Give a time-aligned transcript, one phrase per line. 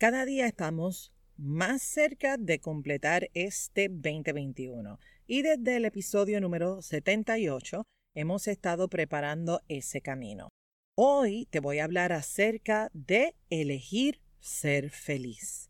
[0.00, 7.82] Cada día estamos más cerca de completar este 2021 y desde el episodio número 78
[8.14, 10.48] hemos estado preparando ese camino.
[10.94, 15.68] Hoy te voy a hablar acerca de elegir ser feliz.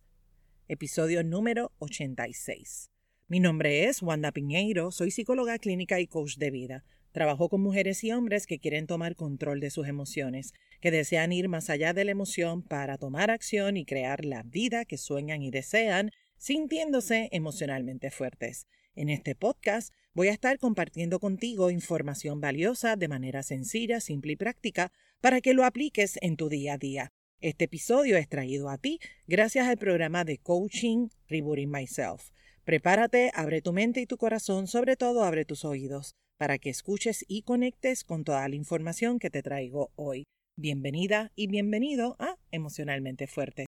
[0.69, 2.89] Episodio número 86.
[3.27, 6.85] Mi nombre es Wanda Piñeiro, soy psicóloga clínica y coach de vida.
[7.11, 11.49] Trabajo con mujeres y hombres que quieren tomar control de sus emociones, que desean ir
[11.49, 15.51] más allá de la emoción para tomar acción y crear la vida que sueñan y
[15.51, 18.67] desean, sintiéndose emocionalmente fuertes.
[18.95, 24.37] En este podcast voy a estar compartiendo contigo información valiosa de manera sencilla, simple y
[24.37, 27.13] práctica para que lo apliques en tu día a día.
[27.41, 32.31] Este episodio es traído a ti gracias al programa de coaching Rebooting Myself.
[32.65, 37.25] Prepárate, abre tu mente y tu corazón, sobre todo abre tus oídos para que escuches
[37.29, 40.25] y conectes con toda la información que te traigo hoy.
[40.63, 43.65] Bienvenida y bienvenido a Emocionalmente Fuerte.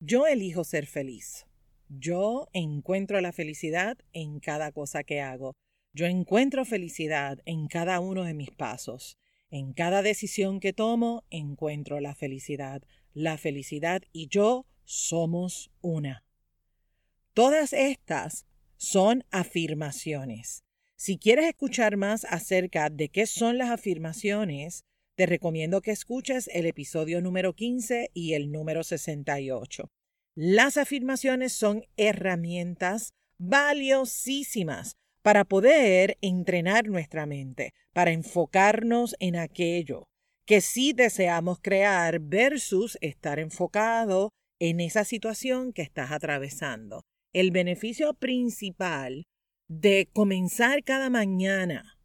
[0.00, 1.44] Yo elijo ser feliz.
[1.90, 5.52] Yo encuentro la felicidad en cada cosa que hago.
[5.92, 9.18] Yo encuentro felicidad en cada uno de mis pasos.
[9.50, 12.82] En cada decisión que tomo encuentro la felicidad.
[13.12, 16.24] La felicidad y yo somos una.
[17.34, 18.46] Todas estas
[18.78, 20.64] son afirmaciones.
[20.96, 24.84] Si quieres escuchar más acerca de qué son las afirmaciones,
[25.16, 29.90] te recomiendo que escuches el episodio número 15 y el número 68.
[30.36, 40.06] Las afirmaciones son herramientas valiosísimas para poder entrenar nuestra mente, para enfocarnos en aquello
[40.46, 48.14] que sí deseamos crear versus estar enfocado en esa situación que estás atravesando el beneficio
[48.14, 49.24] principal
[49.68, 51.98] de comenzar cada mañana,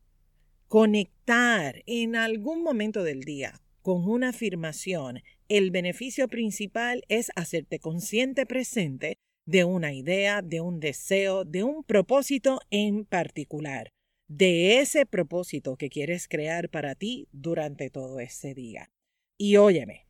[0.68, 8.46] conectar en algún momento del día con una afirmación, el beneficio principal es hacerte consciente
[8.46, 13.90] presente de una idea, de un deseo, de un propósito en particular,
[14.28, 18.92] de ese propósito que quieres crear para ti durante todo ese día.
[19.38, 20.06] Y óyeme,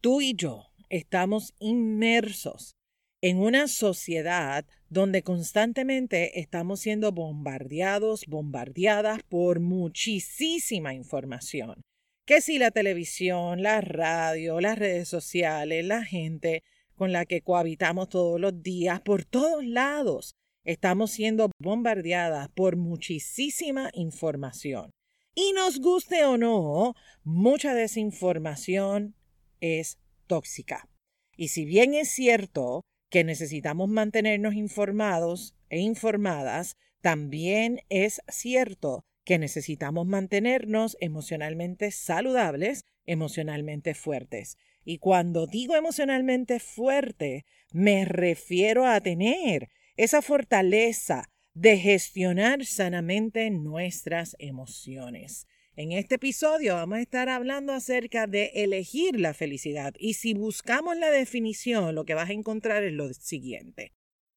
[0.00, 2.76] tú y yo estamos inmersos
[3.20, 11.82] en una sociedad donde constantemente estamos siendo bombardeados, bombardeadas por muchísima información.
[12.26, 16.62] Que si la televisión, la radio, las redes sociales, la gente
[16.94, 20.34] con la que cohabitamos todos los días, por todos lados,
[20.64, 24.90] estamos siendo bombardeadas por muchísima información.
[25.34, 29.14] Y nos guste o no, mucha desinformación
[29.60, 30.88] es tóxica.
[31.36, 39.38] Y si bien es cierto que necesitamos mantenernos informados e informadas, también es cierto que
[39.38, 44.56] necesitamos mantenernos emocionalmente saludables, emocionalmente fuertes.
[44.84, 54.36] Y cuando digo emocionalmente fuerte, me refiero a tener esa fortaleza de gestionar sanamente nuestras
[54.38, 55.46] emociones.
[55.78, 60.96] En este episodio vamos a estar hablando acerca de elegir la felicidad y si buscamos
[60.96, 63.92] la definición lo que vas a encontrar es lo siguiente,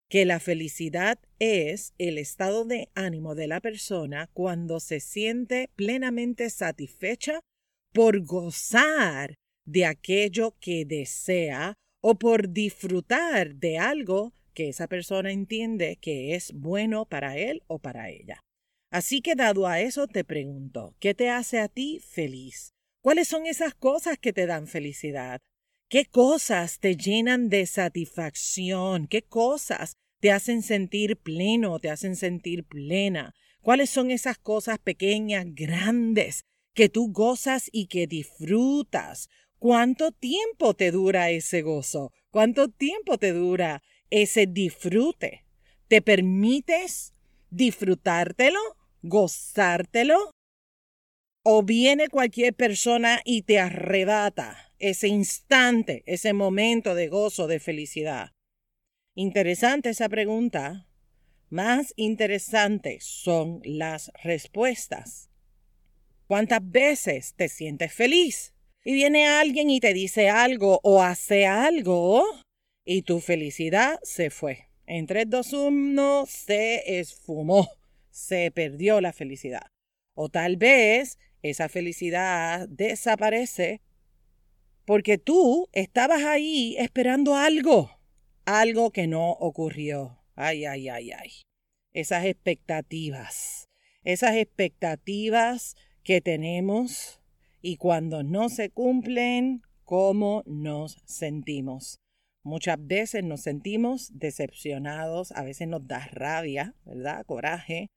[0.10, 6.50] que la felicidad es el estado de ánimo de la persona cuando se siente plenamente
[6.50, 7.40] satisfecha
[7.94, 9.36] por gozar
[9.66, 16.52] de aquello que desea o por disfrutar de algo que esa persona entiende que es
[16.52, 18.42] bueno para él o para ella.
[18.92, 22.74] Así que dado a eso te pregunto, ¿qué te hace a ti feliz?
[23.02, 25.40] ¿Cuáles son esas cosas que te dan felicidad?
[25.90, 29.08] ¿Qué cosas te llenan de satisfacción?
[29.08, 33.34] ¿Qué cosas te hacen sentir pleno, te hacen sentir plena?
[33.62, 39.30] ¿Cuáles son esas cosas pequeñas, grandes, que tú gozas y que disfrutas?
[39.60, 42.12] ¿Cuánto tiempo te dura ese gozo?
[42.32, 45.46] ¿Cuánto tiempo te dura ese disfrute?
[45.88, 47.14] ¿Te permites
[47.50, 48.60] disfrutártelo?
[49.02, 50.32] Gozártelo?
[51.44, 58.32] ¿O viene cualquier persona y te arrebata ese instante, ese momento de gozo, de felicidad?
[59.16, 60.88] Interesante esa pregunta.
[61.50, 65.30] Más interesantes son las respuestas.
[66.28, 68.54] ¿Cuántas veces te sientes feliz?
[68.86, 72.24] Y viene alguien y te dice algo o hace algo
[72.86, 74.70] y tu felicidad se fue.
[74.86, 77.68] En 3, 2, 1 se esfumó
[78.10, 79.68] se perdió la felicidad.
[80.14, 83.82] O tal vez esa felicidad desaparece
[84.86, 87.92] porque tú estabas ahí esperando algo,
[88.46, 90.20] algo que no ocurrió.
[90.36, 91.32] Ay, ay, ay, ay.
[91.94, 93.70] Esas expectativas,
[94.04, 97.20] esas expectativas que tenemos
[97.62, 102.00] y cuando no se cumplen, cómo nos sentimos.
[102.44, 107.26] Muchas veces nos sentimos decepcionados, a veces nos da rabia, ¿verdad?
[107.26, 107.90] Coraje.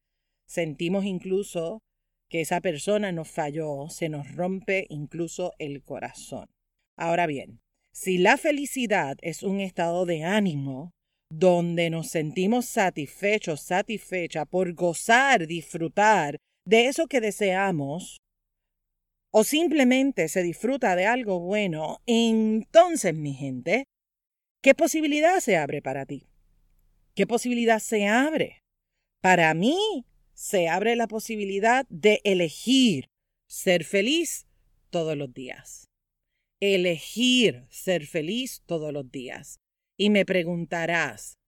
[0.47, 1.81] Sentimos incluso
[2.29, 6.47] que esa persona nos falló, se nos rompe incluso el corazón.
[6.97, 7.61] Ahora bien,
[7.93, 10.93] si la felicidad es un estado de ánimo
[11.31, 18.19] donde nos sentimos satisfechos, satisfecha por gozar, disfrutar de eso que deseamos,
[19.31, 23.85] o simplemente se disfruta de algo bueno, entonces, mi gente,
[24.63, 26.29] ¿qué posibilidad se abre para ti?
[27.15, 28.61] ¿Qué posibilidad se abre?
[29.23, 33.11] Para mí, se abre la posibilidad de elegir
[33.47, 34.47] ser feliz
[34.91, 35.89] todos los días.
[36.61, 39.61] Elegir ser feliz todos los días.
[39.97, 41.39] Y me preguntarás,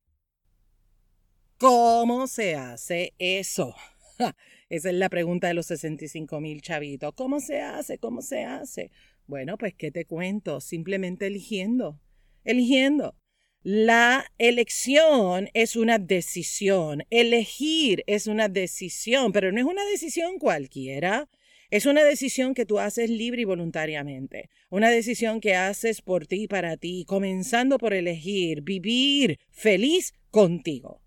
[1.59, 3.75] ¿cómo se hace eso?
[4.69, 7.13] Esa es la pregunta de los 65 mil chavitos.
[7.15, 7.99] ¿Cómo se hace?
[7.99, 8.91] ¿Cómo se hace?
[9.27, 10.61] Bueno, pues, ¿qué te cuento?
[10.61, 12.01] Simplemente eligiendo.
[12.45, 13.17] Eligiendo.
[13.65, 17.03] La elección es una decisión.
[17.09, 21.31] Elegir es una decisión, pero no es una decisión cualquiera.
[21.71, 24.51] Es una decisión que tú haces libre y voluntariamente.
[24.69, 31.01] Una decisión que haces por ti y para ti, comenzando por elegir vivir feliz contigo.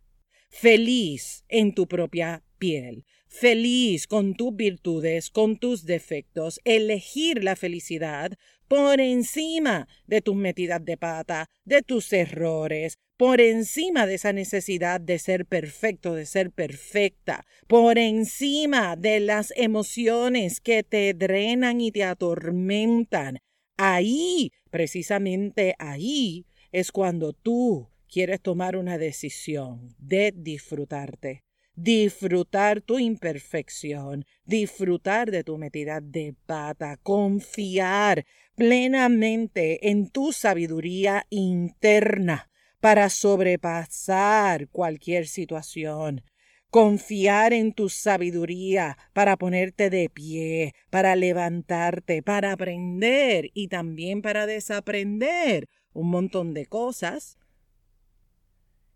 [0.50, 8.38] Feliz en tu propia piel feliz con tus virtudes, con tus defectos, elegir la felicidad
[8.68, 15.02] por encima de tus metidas de pata, de tus errores, por encima de esa necesidad
[15.02, 21.92] de ser perfecto, de ser perfecta, por encima de las emociones que te drenan y
[21.92, 23.40] te atormentan.
[23.78, 31.47] Ahí, precisamente ahí, es cuando tú quieres tomar una decisión de disfrutarte
[31.78, 38.26] disfrutar tu imperfección, disfrutar de tu metida de pata, confiar
[38.56, 42.50] plenamente en tu sabiduría interna
[42.82, 46.24] para sobrepasar cualquier situación.
[46.70, 54.46] Confiar en tu sabiduría para ponerte de pie, para levantarte, para aprender y también para
[54.48, 57.38] desaprender un montón de cosas.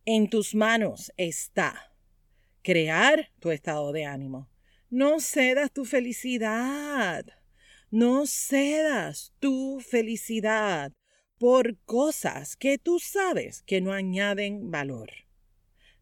[0.03, 1.90] En tus manos está
[2.61, 4.49] crear tu estado de ánimo.
[4.89, 7.25] No cedas tu felicidad.
[7.89, 10.93] No cedas tu felicidad
[11.37, 15.09] por cosas que tú sabes que no añaden valor.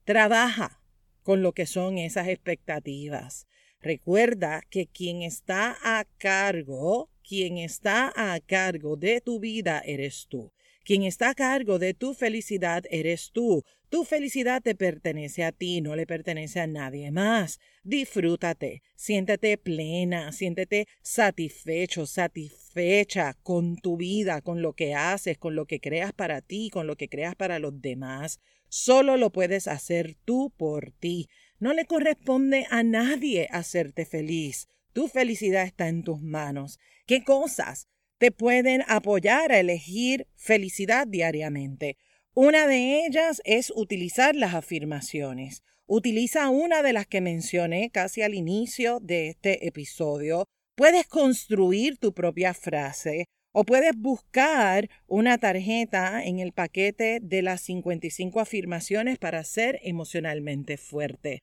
[0.03, 0.81] Trabaja
[1.23, 3.47] con lo que son esas expectativas.
[3.81, 10.51] Recuerda que quien está a cargo, quien está a cargo de tu vida eres tú.
[10.89, 13.63] Quien está a cargo de tu felicidad eres tú.
[13.89, 17.59] Tu felicidad te pertenece a ti, no le pertenece a nadie más.
[17.83, 25.67] Disfrútate, siéntete plena, siéntete satisfecho, satisfecha con tu vida, con lo que haces, con lo
[25.67, 28.39] que creas para ti, con lo que creas para los demás.
[28.67, 31.27] Solo lo puedes hacer tú por ti.
[31.59, 34.67] No le corresponde a nadie hacerte feliz.
[34.93, 36.79] Tu felicidad está en tus manos.
[37.05, 37.87] ¿Qué cosas
[38.19, 41.97] te pueden apoyar a elegir felicidad diariamente.
[42.33, 45.63] Una de ellas es utilizar las afirmaciones.
[45.87, 50.45] Utiliza una de las que mencioné casi al inicio de este episodio.
[50.75, 57.61] Puedes construir tu propia frase o puedes buscar una tarjeta en el paquete de las
[57.61, 61.41] 55 afirmaciones para ser emocionalmente fuerte.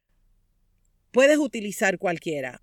[1.10, 2.62] Puedes utilizar cualquiera.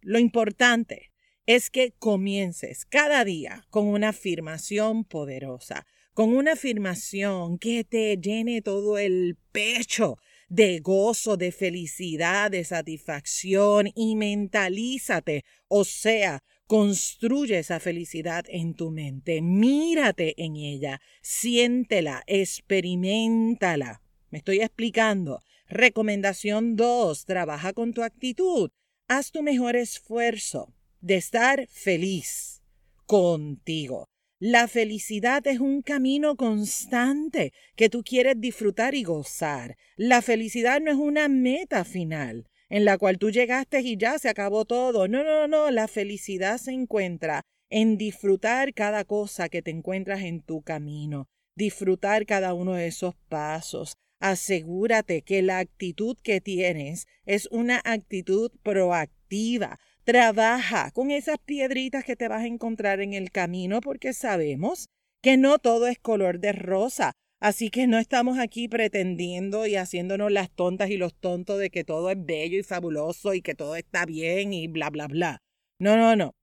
[0.00, 1.11] Lo importante
[1.46, 8.62] es que comiences cada día con una afirmación poderosa, con una afirmación que te llene
[8.62, 10.18] todo el pecho
[10.48, 18.90] de gozo, de felicidad, de satisfacción y mentalízate, o sea, construye esa felicidad en tu
[18.90, 24.02] mente, mírate en ella, siéntela, experimentala.
[24.30, 25.40] Me estoy explicando.
[25.68, 27.24] Recomendación 2.
[27.24, 28.70] Trabaja con tu actitud.
[29.08, 32.62] Haz tu mejor esfuerzo de estar feliz
[33.06, 34.06] contigo.
[34.38, 39.76] La felicidad es un camino constante que tú quieres disfrutar y gozar.
[39.96, 44.30] La felicidad no es una meta final en la cual tú llegaste y ya se
[44.30, 45.06] acabó todo.
[45.06, 50.40] No, no, no, la felicidad se encuentra en disfrutar cada cosa que te encuentras en
[50.40, 53.94] tu camino, disfrutar cada uno de esos pasos.
[54.20, 62.16] Asegúrate que la actitud que tienes es una actitud proactiva, Trabaja con esas piedritas que
[62.16, 64.88] te vas a encontrar en el camino porque sabemos
[65.22, 67.12] que no todo es color de rosa.
[67.40, 71.84] Así que no estamos aquí pretendiendo y haciéndonos las tontas y los tontos de que
[71.84, 75.42] todo es bello y fabuloso y que todo está bien y bla, bla, bla.
[75.78, 76.34] No, no, no.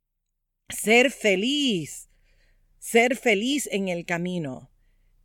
[0.70, 2.10] Ser feliz
[2.80, 4.72] Ser feliz en el camino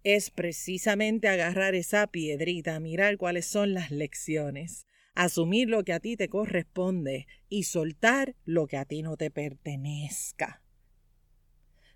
[0.03, 6.17] es precisamente agarrar esa piedrita, mirar cuáles son las lecciones, asumir lo que a ti
[6.17, 10.63] te corresponde y soltar lo que a ti no te pertenezca.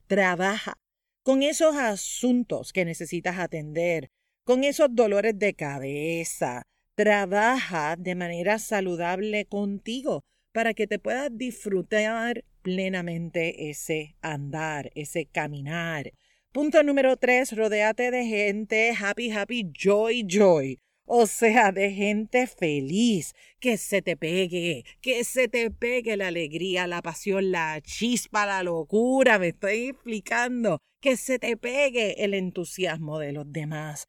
[0.06, 0.74] Trabaja
[1.22, 4.08] con esos asuntos que necesitas atender,
[4.44, 6.62] con esos dolores de cabeza.
[6.94, 16.12] Trabaja de manera saludable contigo para que te puedas disfrutar plenamente ese andar, ese caminar.
[16.50, 20.78] Punto número tres, rodéate de gente happy, happy, joy, joy.
[21.10, 26.86] O sea, de gente feliz, que se te pegue, que se te pegue la alegría,
[26.86, 33.18] la pasión, la chispa, la locura, me estoy explicando, que se te pegue el entusiasmo
[33.18, 34.06] de los demás.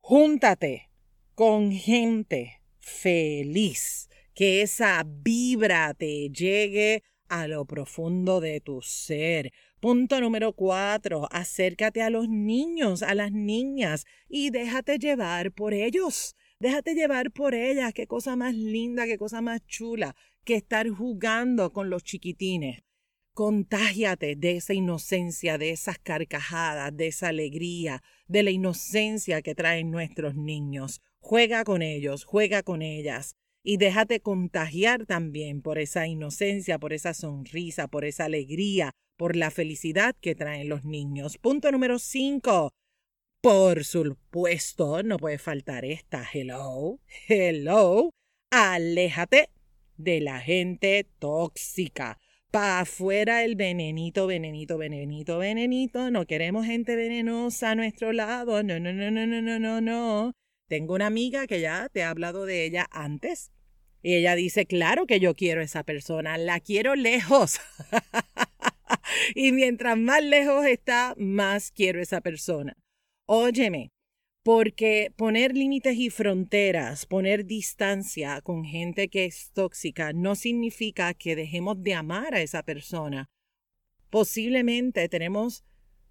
[0.00, 0.88] Júntate
[1.34, 9.52] con gente feliz, que esa vibra te llegue a lo profundo de tu ser.
[9.80, 16.34] Punto número cuatro, acércate a los niños, a las niñas y déjate llevar por ellos.
[16.60, 17.92] Déjate llevar por ellas.
[17.94, 22.82] Qué cosa más linda, qué cosa más chula que estar jugando con los chiquitines.
[23.32, 29.92] Contágiate de esa inocencia, de esas carcajadas, de esa alegría, de la inocencia que traen
[29.92, 31.00] nuestros niños.
[31.20, 37.14] Juega con ellos, juega con ellas y déjate contagiar también por esa inocencia, por esa
[37.14, 41.38] sonrisa, por esa alegría, por la felicidad que traen los niños.
[41.38, 42.72] Punto número cinco.
[43.40, 46.26] Por supuesto, no puede faltar esta.
[46.32, 46.98] Hello,
[47.28, 48.10] hello.
[48.50, 49.50] Aléjate
[49.96, 52.18] de la gente tóxica.
[52.50, 56.10] Pa' afuera el venenito, venenito, venenito, venenito.
[56.10, 58.62] No queremos gente venenosa a nuestro lado.
[58.62, 60.32] No, no, no, no, no, no, no, no.
[60.68, 63.50] Tengo una amiga que ya te he hablado de ella antes.
[64.02, 67.58] Y ella dice, claro que yo quiero a esa persona, la quiero lejos.
[69.34, 72.76] y mientras más lejos está, más quiero a esa persona.
[73.26, 73.90] Óyeme,
[74.44, 81.34] porque poner límites y fronteras, poner distancia con gente que es tóxica, no significa que
[81.34, 83.28] dejemos de amar a esa persona.
[84.10, 85.64] Posiblemente tenemos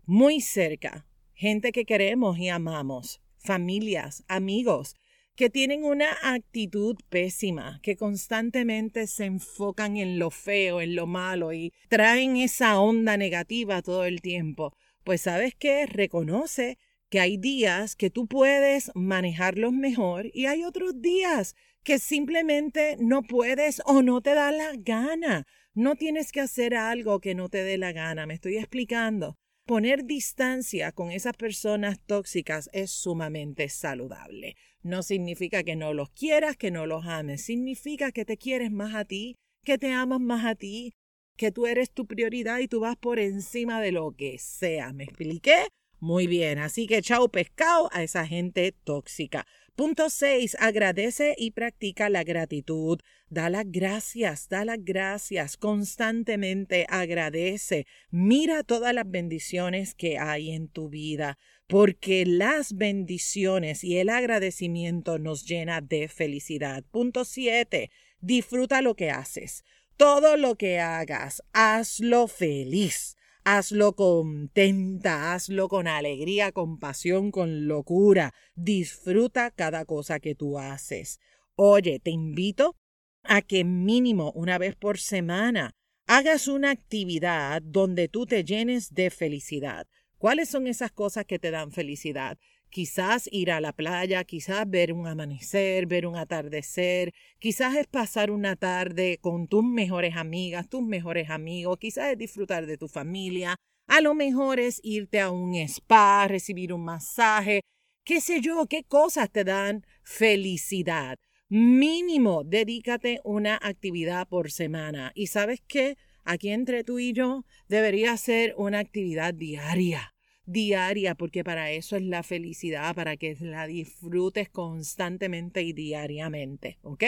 [0.05, 4.95] muy cerca gente que queremos y amamos, familias, amigos,
[5.37, 11.53] que tienen una actitud pésima, que constantemente se enfocan en lo feo, en lo malo
[11.53, 14.73] y traen esa onda negativa todo el tiempo.
[15.03, 16.79] Pues sabes qué, reconoce
[17.09, 23.21] que hay días que tú puedes manejarlos mejor y hay otros días que simplemente no
[23.21, 25.45] puedes o no te da la gana.
[25.73, 29.37] No tienes que hacer algo que no te dé la gana, me estoy explicando.
[29.67, 34.55] Poner distancia con esas personas tóxicas es sumamente saludable.
[34.81, 37.41] No significa que no los quieras, que no los ames.
[37.43, 40.93] Significa que te quieres más a ti, que te amas más a ti,
[41.35, 44.93] que tú eres tu prioridad y tú vas por encima de lo que sea.
[44.93, 45.67] ¿Me expliqué?
[45.99, 49.45] Muy bien, así que chao pescado a esa gente tóxica.
[49.77, 50.57] Punto 6.
[50.59, 52.99] Agradece y practica la gratitud.
[53.29, 55.55] Da las gracias, da las gracias.
[55.55, 57.85] Constantemente agradece.
[58.09, 65.19] Mira todas las bendiciones que hay en tu vida porque las bendiciones y el agradecimiento
[65.19, 66.83] nos llena de felicidad.
[66.89, 67.91] Punto 7.
[68.19, 69.63] Disfruta lo que haces.
[69.95, 73.16] Todo lo que hagas, hazlo feliz.
[73.49, 78.33] Hazlo contenta, hazlo con alegría, con pasión, con locura.
[78.55, 81.21] Disfruta cada cosa que tú haces.
[81.55, 82.75] Oye, te invito
[83.23, 85.71] a que mínimo una vez por semana
[86.07, 89.87] hagas una actividad donde tú te llenes de felicidad.
[90.17, 92.37] ¿Cuáles son esas cosas que te dan felicidad?
[92.69, 98.31] Quizás ir a la playa, quizás ver un amanecer, ver un atardecer, quizás es pasar
[98.31, 103.55] una tarde con tus mejores amigas, tus mejores amigos, quizás es disfrutar de tu familia,
[103.87, 107.61] a lo mejor es irte a un spa, recibir un masaje,
[108.03, 111.17] qué sé yo, qué cosas te dan felicidad.
[111.49, 115.13] Mínimo, dedícate una actividad por semana.
[115.15, 115.95] ¿Y sabes qué?
[116.27, 120.13] aquí entre tú y yo debería ser una actividad diaria,
[120.47, 127.03] diaria, porque para eso es la felicidad, para que la disfrutes constantemente y diariamente, ¿ok?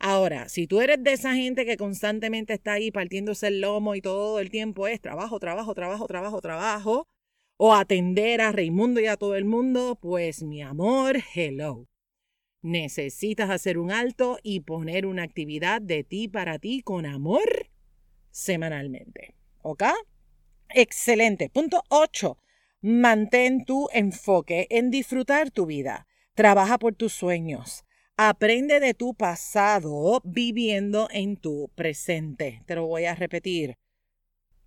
[0.00, 4.00] Ahora, si tú eres de esa gente que constantemente está ahí partiéndose el lomo y
[4.00, 7.08] todo el tiempo es trabajo, trabajo, trabajo, trabajo, trabajo,
[7.56, 11.86] o atender a Raimundo y a todo el mundo, pues mi amor, hello.
[12.62, 17.68] Necesitas hacer un alto y poner una actividad de ti para ti con amor
[18.30, 19.34] semanalmente.
[19.62, 19.82] ¿Ok?
[20.70, 21.50] Excelente.
[21.50, 22.38] Punto 8.
[22.80, 26.06] Mantén tu enfoque en disfrutar tu vida.
[26.34, 27.84] Trabaja por tus sueños.
[28.16, 32.62] Aprende de tu pasado viviendo en tu presente.
[32.66, 33.74] Te lo voy a repetir.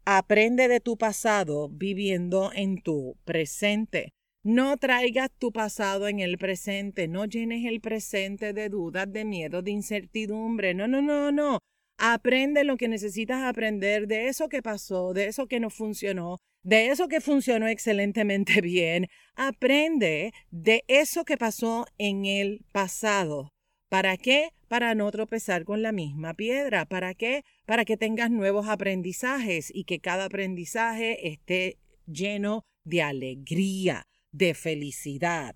[0.03, 4.12] Aprende de tu pasado viviendo en tu presente.
[4.44, 9.62] No traigas tu pasado en el presente, no llenes el presente de dudas, de miedo,
[9.62, 10.74] de incertidumbre.
[10.74, 11.60] No, no, no, no.
[11.98, 16.88] Aprende lo que necesitas aprender de eso que pasó, de eso que no funcionó, de
[16.88, 19.08] eso que funcionó excelentemente bien.
[19.36, 23.50] Aprende de eso que pasó en el pasado.
[23.89, 24.50] ¿Para qué?
[24.68, 26.86] Para no tropezar con la misma piedra.
[26.86, 27.44] ¿Para qué?
[27.65, 35.56] Para que tengas nuevos aprendizajes y que cada aprendizaje esté lleno de alegría, de felicidad.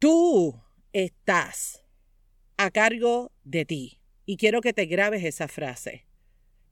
[0.00, 0.60] Tú
[0.92, 1.84] estás
[2.56, 4.00] a cargo de ti.
[4.26, 6.06] Y quiero que te grabes esa frase.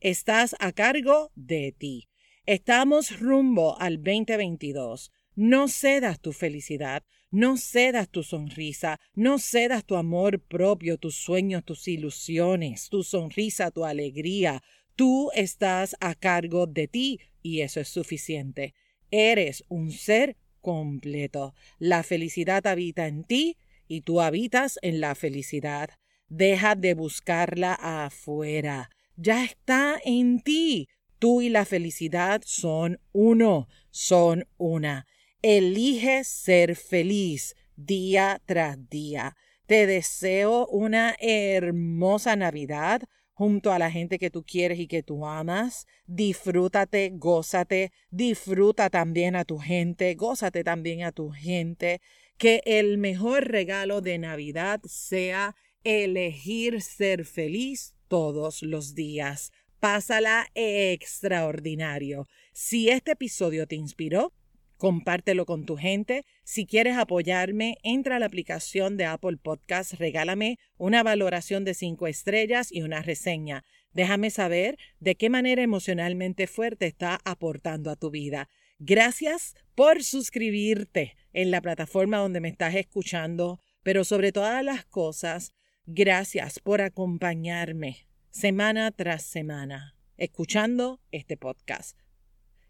[0.01, 2.09] Estás a cargo de ti.
[2.47, 5.13] Estamos rumbo al 2022.
[5.37, 11.65] No cedas tu felicidad, no cedas tu sonrisa, no cedas tu amor propio, tus sueños,
[11.65, 14.61] tus ilusiones, tu sonrisa, tu alegría.
[14.97, 18.75] Tú estás a cargo de ti y eso es suficiente.
[19.13, 21.55] Eres un ser completo.
[21.79, 23.57] La felicidad habita en ti
[23.87, 25.91] y tú habitas en la felicidad.
[26.27, 28.91] Deja de buscarla afuera.
[29.15, 30.89] Ya está en ti.
[31.23, 35.07] Tú y la felicidad son uno, son una.
[35.41, 39.37] Elige ser feliz día tras día.
[39.67, 43.03] Te deseo una hermosa Navidad
[43.35, 45.87] junto a la gente que tú quieres y que tú amas.
[46.07, 52.01] Disfrútate, gózate, disfruta también a tu gente, gózate también a tu gente.
[52.37, 59.53] Que el mejor regalo de Navidad sea elegir ser feliz todos los días.
[59.83, 62.29] Pásala extraordinario.
[62.53, 64.33] Si este episodio te inspiró,
[64.77, 66.25] compártelo con tu gente.
[66.45, 72.07] Si quieres apoyarme, entra a la aplicación de Apple Podcast, regálame una valoración de cinco
[72.07, 73.65] estrellas y una reseña.
[73.93, 78.49] Déjame saber de qué manera emocionalmente fuerte está aportando a tu vida.
[78.79, 85.53] Gracias por suscribirte en la plataforma donde me estás escuchando, pero sobre todas las cosas,
[85.87, 91.99] Gracias por acompañarme semana tras semana, escuchando este podcast.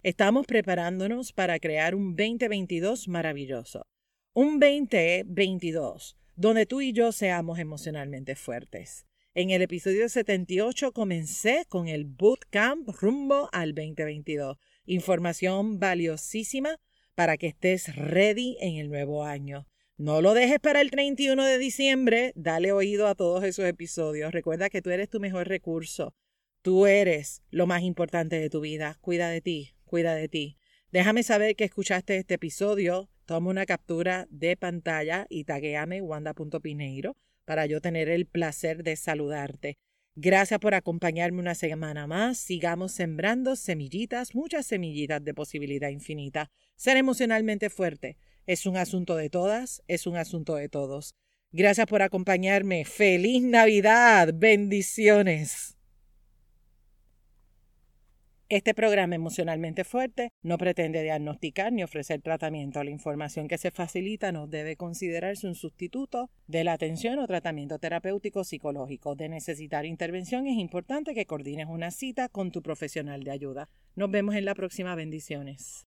[0.02, 3.86] Estamos preparándonos para crear un 2022 maravilloso.
[4.34, 9.06] Un 2022 donde tú y yo seamos emocionalmente fuertes.
[9.34, 14.58] En el episodio 78 comencé con el bootcamp rumbo al 2022.
[14.86, 16.80] Información valiosísima
[17.14, 19.68] para que estés ready en el nuevo año.
[19.98, 22.32] No lo dejes para el 31 de diciembre.
[22.34, 24.32] Dale oído a todos esos episodios.
[24.32, 26.14] Recuerda que tú eres tu mejor recurso.
[26.62, 28.96] Tú eres lo más importante de tu vida.
[29.00, 30.56] Cuida de ti, cuida de ti.
[30.90, 33.10] Déjame saber que escuchaste este episodio.
[33.26, 39.76] Toma una captura de pantalla y taguéame wanda.pineiro para yo tener el placer de saludarte.
[40.14, 42.38] Gracias por acompañarme una semana más.
[42.38, 46.50] Sigamos sembrando semillitas, muchas semillitas de posibilidad infinita.
[46.76, 51.14] Ser emocionalmente fuerte es un asunto de todas, es un asunto de todos.
[51.52, 52.84] Gracias por acompañarme.
[52.84, 54.30] Feliz Navidad.
[54.34, 55.76] Bendiciones.
[58.48, 62.84] Este programa emocionalmente fuerte no pretende diagnosticar ni ofrecer tratamiento.
[62.84, 67.78] La información que se facilita no debe considerarse un sustituto de la atención o tratamiento
[67.78, 69.14] terapéutico psicológico.
[69.14, 73.70] De necesitar intervención es importante que coordines una cita con tu profesional de ayuda.
[73.94, 74.94] Nos vemos en la próxima.
[74.94, 75.86] Bendiciones.